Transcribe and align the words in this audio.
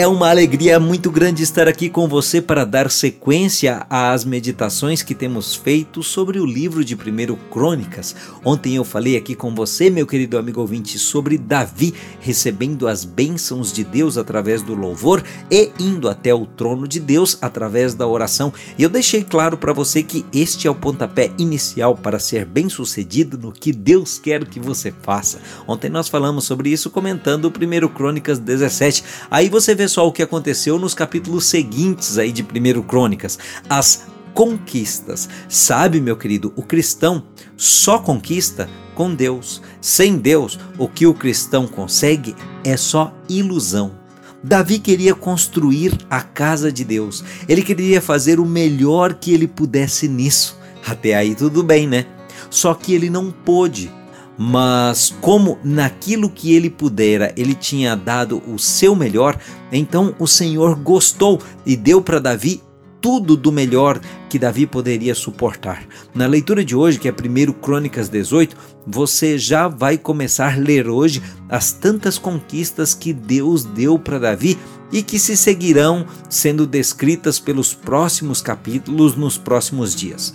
É 0.00 0.06
uma 0.06 0.30
alegria 0.30 0.78
muito 0.78 1.10
grande 1.10 1.42
estar 1.42 1.66
aqui 1.66 1.90
com 1.90 2.06
você 2.06 2.40
para 2.40 2.64
dar 2.64 2.88
sequência 2.88 3.84
às 3.90 4.24
meditações 4.24 5.02
que 5.02 5.12
temos 5.12 5.56
feito 5.56 6.04
sobre 6.04 6.38
o 6.38 6.46
livro 6.46 6.84
de 6.84 6.94
1 6.94 7.34
Crônicas. 7.50 8.14
Ontem 8.44 8.76
eu 8.76 8.84
falei 8.84 9.16
aqui 9.16 9.34
com 9.34 9.52
você, 9.52 9.90
meu 9.90 10.06
querido 10.06 10.38
amigo 10.38 10.60
ouvinte, 10.60 11.00
sobre 11.00 11.36
Davi 11.36 11.92
recebendo 12.20 12.86
as 12.86 13.04
bênçãos 13.04 13.72
de 13.72 13.82
Deus 13.82 14.16
através 14.16 14.62
do 14.62 14.72
louvor 14.72 15.20
e 15.50 15.72
indo 15.80 16.08
até 16.08 16.32
o 16.32 16.46
trono 16.46 16.86
de 16.86 17.00
Deus 17.00 17.36
através 17.42 17.92
da 17.92 18.06
oração. 18.06 18.52
E 18.78 18.84
eu 18.84 18.88
deixei 18.88 19.24
claro 19.24 19.58
para 19.58 19.72
você 19.72 20.04
que 20.04 20.24
este 20.32 20.68
é 20.68 20.70
o 20.70 20.76
pontapé 20.76 21.32
inicial 21.36 21.96
para 21.96 22.20
ser 22.20 22.44
bem-sucedido 22.44 23.36
no 23.36 23.50
que 23.50 23.72
Deus 23.72 24.16
quer 24.16 24.44
que 24.44 24.60
você 24.60 24.94
faça. 25.02 25.40
Ontem 25.66 25.90
nós 25.90 26.06
falamos 26.08 26.44
sobre 26.44 26.70
isso 26.70 26.88
comentando 26.88 27.46
o 27.46 27.48
1 27.48 27.88
Crônicas 27.88 28.38
17. 28.38 29.02
Aí 29.28 29.48
você 29.48 29.74
vê 29.74 29.87
só 29.88 30.06
o 30.06 30.12
que 30.12 30.22
aconteceu 30.22 30.78
nos 30.78 30.94
capítulos 30.94 31.46
seguintes 31.46 32.18
aí 32.18 32.30
de 32.30 32.42
1 32.42 32.82
Crônicas, 32.82 33.38
as 33.68 34.06
conquistas. 34.34 35.28
Sabe, 35.48 36.00
meu 36.00 36.16
querido, 36.16 36.52
o 36.54 36.62
cristão 36.62 37.24
só 37.56 37.98
conquista 37.98 38.68
com 38.94 39.14
Deus. 39.14 39.60
Sem 39.80 40.16
Deus, 40.16 40.58
o 40.78 40.88
que 40.88 41.06
o 41.06 41.14
cristão 41.14 41.66
consegue 41.66 42.36
é 42.64 42.76
só 42.76 43.12
ilusão. 43.28 43.98
Davi 44.42 44.78
queria 44.78 45.14
construir 45.14 45.98
a 46.08 46.20
casa 46.20 46.70
de 46.70 46.84
Deus. 46.84 47.24
Ele 47.48 47.62
queria 47.62 48.00
fazer 48.00 48.38
o 48.38 48.46
melhor 48.46 49.14
que 49.14 49.34
ele 49.34 49.48
pudesse 49.48 50.06
nisso. 50.06 50.56
Até 50.86 51.14
aí 51.14 51.34
tudo 51.34 51.62
bem, 51.62 51.88
né? 51.88 52.06
Só 52.48 52.74
que 52.74 52.94
ele 52.94 53.10
não 53.10 53.30
pôde 53.30 53.90
mas 54.38 55.12
como 55.20 55.58
naquilo 55.64 56.30
que 56.30 56.54
ele 56.54 56.70
pudera 56.70 57.32
ele 57.36 57.54
tinha 57.54 57.96
dado 57.96 58.40
o 58.46 58.56
seu 58.58 58.94
melhor, 58.94 59.36
então 59.72 60.14
o 60.18 60.26
Senhor 60.26 60.76
gostou 60.76 61.42
e 61.66 61.76
deu 61.76 62.00
para 62.00 62.20
Davi 62.20 62.62
tudo 63.00 63.36
do 63.36 63.52
melhor 63.52 64.00
que 64.28 64.38
Davi 64.38 64.66
poderia 64.66 65.14
suportar. 65.14 65.84
Na 66.14 66.26
leitura 66.26 66.64
de 66.64 66.74
hoje, 66.74 66.98
que 66.98 67.08
é 67.08 67.12
1 67.12 67.52
Crônicas 67.54 68.08
18, 68.08 68.56
você 68.86 69.38
já 69.38 69.68
vai 69.68 69.96
começar 69.96 70.54
a 70.54 70.56
ler 70.56 70.88
hoje 70.88 71.22
as 71.48 71.72
tantas 71.72 72.18
conquistas 72.18 72.94
que 72.94 73.12
Deus 73.12 73.64
deu 73.64 73.98
para 73.98 74.18
Davi 74.18 74.58
e 74.92 75.02
que 75.02 75.18
se 75.18 75.36
seguirão 75.36 76.06
sendo 76.28 76.66
descritas 76.66 77.38
pelos 77.38 77.74
próximos 77.74 78.40
capítulos 78.40 79.14
nos 79.14 79.36
próximos 79.36 79.94
dias. 79.94 80.34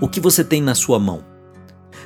O 0.00 0.08
que 0.08 0.20
você 0.20 0.44
tem 0.44 0.62
na 0.62 0.74
sua 0.74 0.98
mão? 0.98 1.37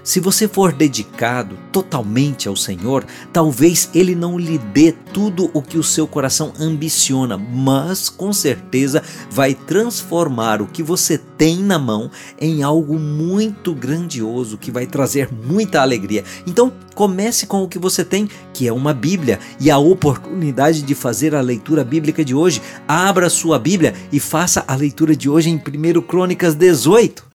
Se 0.05 0.19
você 0.19 0.48
for 0.48 0.72
dedicado 0.72 1.56
totalmente 1.70 2.48
ao 2.48 2.56
Senhor, 2.56 3.06
talvez 3.33 3.89
Ele 3.95 4.17
não 4.17 4.36
lhe 4.36 4.59
dê 4.59 4.91
tudo 4.91 5.48
o 5.55 5.62
que 5.62 5.78
o 5.78 5.83
seu 5.83 6.09
coração 6.09 6.53
ambiciona, 6.59 7.39
mas 7.39 8.09
com 8.09 8.33
certeza 8.33 9.00
vai 9.31 9.55
transformar 9.55 10.61
o 10.61 10.67
que 10.67 10.83
você 10.83 11.17
tem 11.17 11.59
na 11.59 11.78
mão 11.78 12.11
em 12.41 12.64
algo 12.64 12.98
muito 12.98 13.72
grandioso 13.72 14.59
que 14.59 14.72
vai 14.72 14.86
trazer 14.86 15.28
muita 15.33 15.81
alegria. 15.81 16.25
Então, 16.48 16.72
comece 16.97 17.47
com 17.47 17.62
o 17.62 17.69
que 17.69 17.78
você 17.78 18.05
tem, 18.05 18.28
que 18.53 18.66
é 18.66 18.72
uma 18.72 18.92
Bíblia, 18.92 19.39
e 19.61 19.70
a 19.70 19.78
oportunidade 19.78 20.83
de 20.83 20.94
fazer 20.97 21.33
a 21.33 21.41
leitura 21.41 21.84
bíblica 21.84 22.25
de 22.25 22.34
hoje. 22.34 22.61
Abra 22.89 23.31
sua 23.31 23.56
Bíblia 23.56 23.94
e 24.11 24.19
faça 24.19 24.64
a 24.66 24.75
leitura 24.75 25.14
de 25.14 25.31
hoje 25.31 25.48
em 25.48 25.56
1 25.56 26.03
Crônicas 26.03 26.56
18. 26.56 27.31